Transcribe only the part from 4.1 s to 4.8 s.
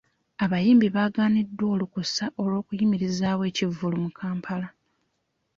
Kampala.